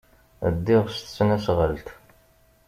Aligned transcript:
Ddiɣ 0.55 0.83
s 0.89 0.97
tesnasɣalt. 0.97 1.87